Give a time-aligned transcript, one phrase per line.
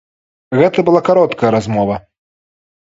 [0.59, 2.03] Гэта была кароткая размова.